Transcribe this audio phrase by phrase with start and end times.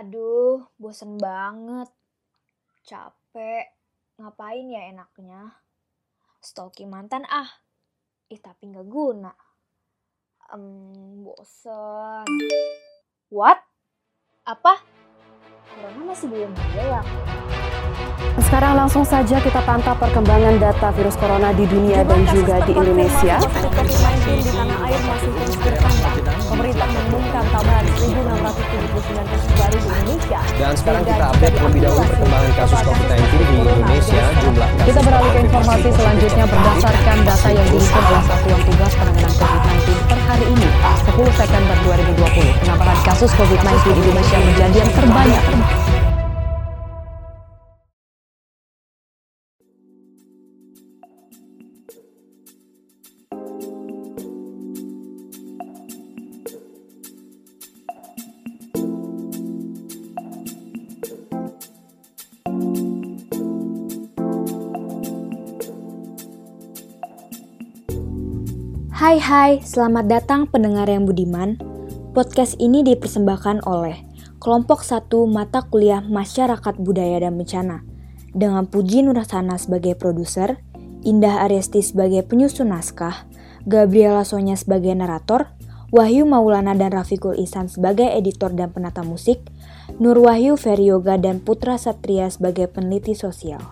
[0.00, 1.92] Aduh, bosen banget.
[2.88, 3.68] Capek.
[4.16, 5.60] Ngapain ya enaknya?
[6.40, 7.44] Stalking mantan ah.
[8.32, 9.28] Ih, tapi nggak guna.
[10.56, 12.24] Um, bosen.
[13.28, 13.60] What?
[14.48, 14.80] Apa?
[15.68, 17.04] Corona masih belum hilang.
[18.40, 23.36] Sekarang langsung saja kita pantau perkembangan data virus corona di dunia dan juga di Indonesia.
[23.36, 26.29] COVID-19 di tanah air masih terus bertambah.
[26.50, 30.40] Pemerintah mengumumkan tambahan 1.679 kasus baru di Indonesia.
[30.58, 34.22] Dan sekarang kita update terlebih dahulu perkembangan kasus COVID-19 di Indonesia.
[34.42, 39.34] Jumlah kasus Kita beralih ke informasi selanjutnya berdasarkan data yang dihimpun oleh Satuan Tugas Penanganan
[39.38, 40.68] COVID-19 per hari ini,
[41.06, 42.60] 10 September 2020.
[42.66, 45.44] Penambahan kasus COVID-19 di Indonesia menjadi yang terbanyak.
[69.00, 71.56] Hai hai, selamat datang pendengar yang budiman.
[72.12, 73.96] Podcast ini dipersembahkan oleh
[74.44, 77.80] Kelompok 1 Mata Kuliah Masyarakat Budaya dan Bencana
[78.36, 80.60] dengan Puji Nurasana sebagai produser,
[81.00, 83.24] Indah Ariesti sebagai penyusun naskah,
[83.64, 85.48] Gabriela Sonya sebagai narator,
[85.88, 89.40] Wahyu Maulana dan Rafiqul Ihsan sebagai editor dan penata musik,
[89.96, 93.64] Nur Wahyu Feryoga dan Putra Satria sebagai peneliti sosial.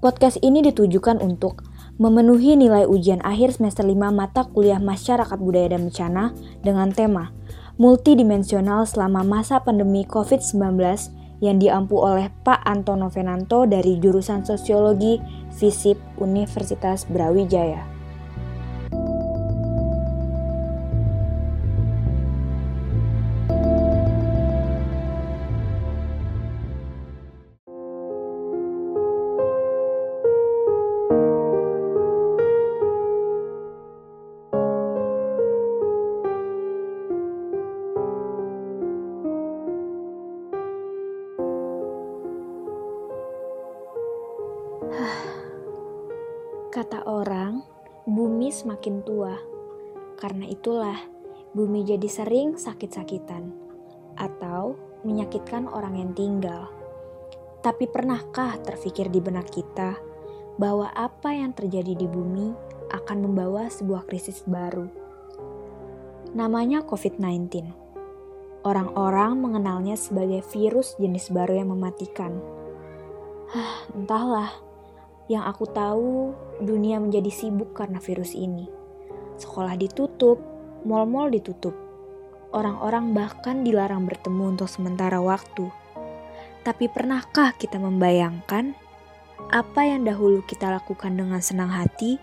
[0.00, 1.68] Podcast ini ditujukan untuk
[2.00, 6.32] memenuhi nilai ujian akhir semester 5 mata kuliah Masyarakat Budaya dan Bencana
[6.64, 7.32] dengan tema
[7.80, 10.76] Multidimensional selama masa pandemi COVID-19
[11.42, 15.18] yang diampu oleh Pak Antono Venanto dari jurusan Sosiologi
[15.58, 17.91] FISIP Universitas Brawijaya.
[46.72, 47.60] Kata orang,
[48.08, 49.36] bumi semakin tua.
[50.16, 50.96] Karena itulah,
[51.52, 53.52] bumi jadi sering sakit-sakitan
[54.16, 54.72] atau
[55.04, 56.72] menyakitkan orang yang tinggal.
[57.60, 60.00] Tapi pernahkah terfikir di benak kita
[60.56, 62.56] bahwa apa yang terjadi di bumi
[62.88, 64.88] akan membawa sebuah krisis baru?
[66.32, 67.68] Namanya COVID-19.
[68.64, 72.32] Orang-orang mengenalnya sebagai virus jenis baru yang mematikan.
[73.92, 74.72] Entahlah.
[75.30, 78.66] Yang aku tahu, dunia menjadi sibuk karena virus ini.
[79.36, 80.38] Sekolah ditutup,
[80.86, 81.74] mal-mal ditutup.
[82.52, 85.68] Orang-orang bahkan dilarang bertemu untuk sementara waktu.
[86.62, 88.78] Tapi pernahkah kita membayangkan
[89.50, 92.22] apa yang dahulu kita lakukan dengan senang hati,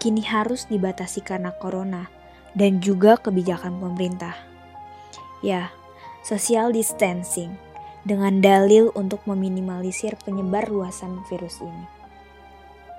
[0.00, 2.08] kini harus dibatasi karena corona
[2.56, 4.34] dan juga kebijakan pemerintah?
[5.44, 5.68] Ya,
[6.24, 7.52] social distancing
[8.06, 11.93] dengan dalil untuk meminimalisir penyebar luasan virus ini.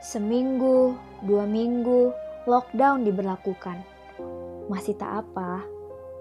[0.06, 0.94] Seminggu,
[1.26, 2.14] dua minggu,
[2.46, 3.82] lockdown diberlakukan.
[4.70, 5.66] Masih tak apa,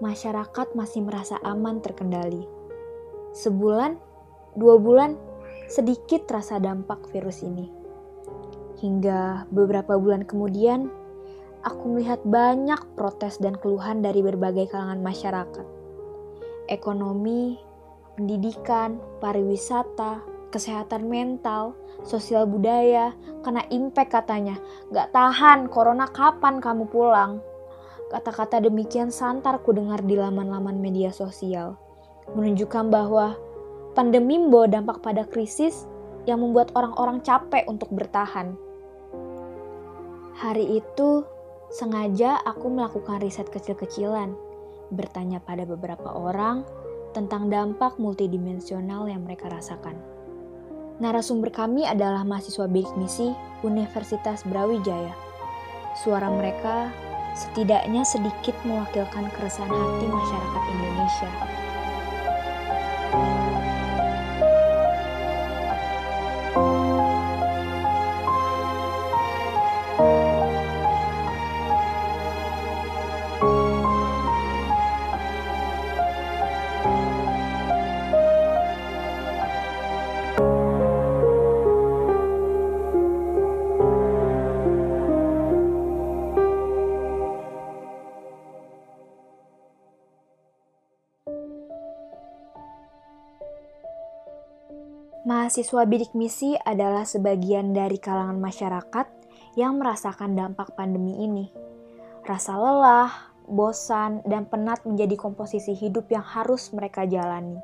[0.01, 2.49] masyarakat masih merasa aman terkendali.
[3.37, 4.01] Sebulan,
[4.57, 5.13] dua bulan,
[5.69, 7.69] sedikit terasa dampak virus ini.
[8.81, 10.89] Hingga beberapa bulan kemudian,
[11.61, 15.67] aku melihat banyak protes dan keluhan dari berbagai kalangan masyarakat.
[16.73, 17.61] Ekonomi,
[18.17, 21.75] pendidikan, pariwisata, kesehatan mental,
[22.07, 23.11] sosial budaya,
[23.43, 24.55] kena impact katanya.
[24.95, 27.43] Gak tahan, corona kapan kamu pulang?
[28.07, 31.75] Kata-kata demikian santar ku dengar di laman-laman media sosial.
[32.31, 33.35] Menunjukkan bahwa
[33.99, 35.83] pandemi membawa dampak pada krisis
[36.23, 38.55] yang membuat orang-orang capek untuk bertahan.
[40.39, 41.27] Hari itu,
[41.75, 44.31] sengaja aku melakukan riset kecil-kecilan,
[44.95, 46.63] bertanya pada beberapa orang
[47.11, 50.14] tentang dampak multidimensional yang mereka rasakan.
[50.95, 53.35] Narasumber kami adalah mahasiswa bidik misi
[53.67, 55.11] Universitas Brawijaya.
[55.99, 56.87] Suara mereka
[57.35, 61.31] setidaknya sedikit mewakilkan keresahan hati masyarakat Indonesia.
[95.25, 99.09] Mahasiswa bidik misi adalah sebagian dari kalangan masyarakat
[99.57, 101.49] yang merasakan dampak pandemi ini.
[102.21, 107.57] Rasa lelah, bosan, dan penat menjadi komposisi hidup yang harus mereka jalani.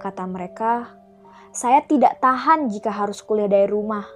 [0.00, 0.96] Kata mereka,
[1.52, 4.08] "Saya tidak tahan jika harus kuliah dari rumah.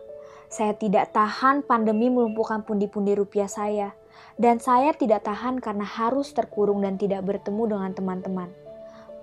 [0.48, 3.92] Saya tidak tahan pandemi melumpuhkan pundi-pundi rupiah saya,
[4.40, 8.63] dan saya tidak tahan karena harus terkurung dan tidak bertemu dengan teman-teman."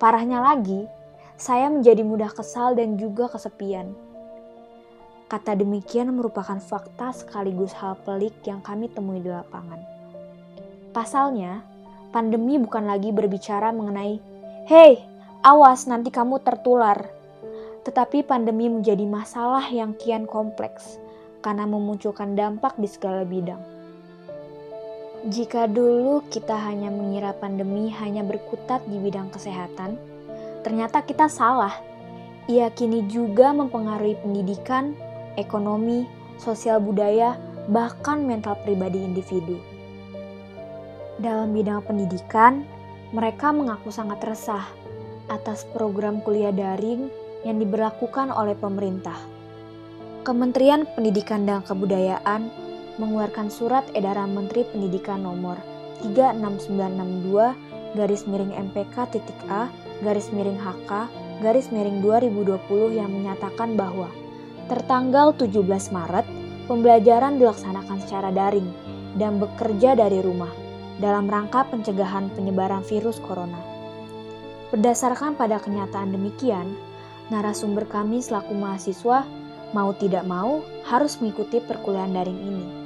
[0.01, 0.89] Parahnya lagi,
[1.37, 3.93] saya menjadi mudah kesal dan juga kesepian.
[5.29, 9.77] Kata demikian merupakan fakta sekaligus hal pelik yang kami temui di lapangan.
[10.89, 11.61] Pasalnya,
[12.09, 14.17] pandemi bukan lagi berbicara mengenai,
[14.65, 15.05] "Hei,
[15.45, 17.05] awas nanti kamu tertular."
[17.85, 20.97] Tetapi pandemi menjadi masalah yang kian kompleks
[21.45, 23.70] karena memunculkan dampak di segala bidang.
[25.21, 29.99] Jika dulu kita hanya mengira pandemi hanya berkutat di bidang kesehatan,
[30.61, 31.73] Ternyata kita salah.
[32.45, 34.93] Ia kini juga mempengaruhi pendidikan,
[35.37, 36.05] ekonomi,
[36.37, 37.37] sosial budaya,
[37.69, 39.57] bahkan mental pribadi individu.
[41.21, 42.65] Dalam bidang pendidikan,
[43.13, 44.65] mereka mengaku sangat resah
[45.29, 47.09] atas program kuliah daring
[47.45, 49.17] yang diberlakukan oleh pemerintah.
[50.21, 52.53] Kementerian Pendidikan dan Kebudayaan
[52.99, 55.55] mengeluarkan surat edaran Menteri Pendidikan nomor
[56.03, 59.69] 36962 garis miring MPK titik A
[60.01, 60.91] garis miring HK
[61.45, 64.09] garis miring 2020 yang menyatakan bahwa
[64.71, 66.25] tertanggal 17 Maret
[66.65, 68.67] pembelajaran dilaksanakan secara daring
[69.19, 70.51] dan bekerja dari rumah
[71.01, 73.59] dalam rangka pencegahan penyebaran virus corona.
[74.71, 76.71] Berdasarkan pada kenyataan demikian,
[77.27, 79.27] narasumber kami selaku mahasiswa
[79.75, 82.80] mau tidak mau harus mengikuti perkuliahan daring ini.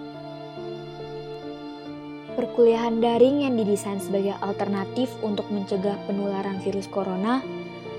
[2.56, 7.44] Perkuliahan daring yang didesain sebagai alternatif untuk mencegah penularan virus corona,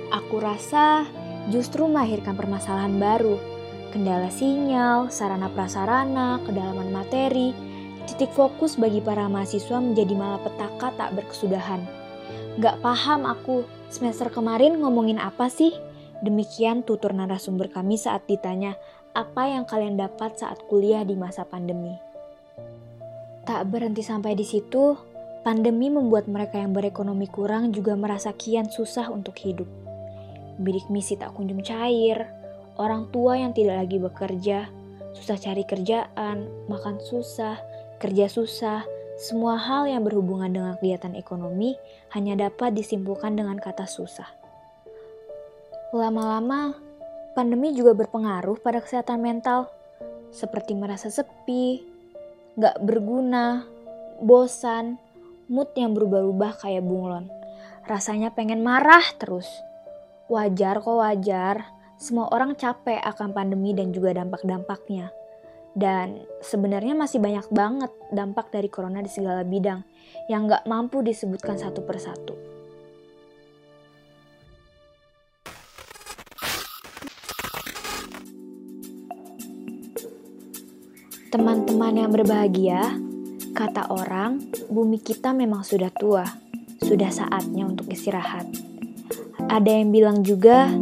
[0.09, 1.05] aku rasa
[1.53, 3.37] justru melahirkan permasalahan baru.
[3.93, 7.53] Kendala sinyal, sarana prasarana, kedalaman materi,
[8.09, 11.85] titik fokus bagi para mahasiswa menjadi malapetaka tak berkesudahan.
[12.57, 13.61] Gak paham aku,
[13.93, 15.77] semester kemarin ngomongin apa sih?
[16.25, 18.73] Demikian tutur narasumber kami saat ditanya
[19.13, 22.06] apa yang kalian dapat saat kuliah di masa pandemi.
[23.47, 24.99] Tak berhenti sampai di situ,
[25.47, 29.71] pandemi membuat mereka yang berekonomi kurang juga merasa kian susah untuk hidup.
[30.59, 32.27] Bidik misi tak kunjung cair,
[32.75, 34.67] orang tua yang tidak lagi bekerja,
[35.15, 37.63] susah cari kerjaan, makan susah,
[38.03, 38.83] kerja susah,
[39.15, 41.79] semua hal yang berhubungan dengan kegiatan ekonomi
[42.19, 44.27] hanya dapat disimpulkan dengan kata susah.
[45.95, 46.75] Lama-lama,
[47.39, 49.71] pandemi juga berpengaruh pada kesehatan mental,
[50.35, 51.96] seperti merasa sepi,
[52.57, 53.69] gak berguna,
[54.25, 54.97] bosan,
[55.47, 57.29] mood yang berubah-ubah kayak bunglon.
[57.85, 59.47] Rasanya pengen marah terus.
[60.27, 61.71] Wajar kok wajar,
[62.01, 65.13] semua orang capek akan pandemi dan juga dampak-dampaknya.
[65.77, 69.85] Dan sebenarnya masih banyak banget dampak dari corona di segala bidang
[70.33, 72.56] yang gak mampu disebutkan satu persatu.
[81.37, 82.97] Teman-teman yang berbahagia,
[83.53, 84.41] kata orang,
[84.73, 86.25] bumi kita memang sudah tua,
[86.81, 88.49] sudah saatnya untuk istirahat.
[89.45, 90.73] Ada yang bilang juga,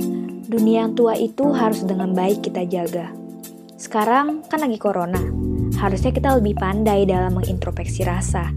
[0.46, 3.10] dunia yang tua itu harus dengan baik kita jaga.
[3.74, 5.18] Sekarang kan lagi corona,
[5.74, 8.54] harusnya kita lebih pandai dalam mengintrospeksi rasa.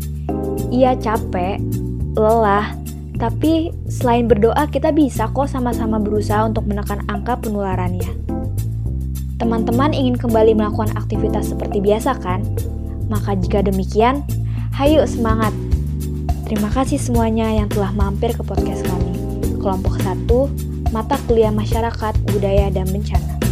[0.70, 1.58] Iya capek,
[2.14, 2.78] lelah,
[3.18, 8.37] tapi selain berdoa kita bisa kok sama-sama berusaha untuk menekan angka penularannya.
[9.38, 12.42] Teman-teman ingin kembali melakukan aktivitas seperti biasa kan?
[13.06, 14.26] Maka jika demikian,
[14.74, 15.54] hayu semangat!
[16.50, 19.14] Terima kasih semuanya yang telah mampir ke podcast kami.
[19.62, 23.47] Kelompok 1, Mata Kuliah Masyarakat, Budaya, dan Bencana.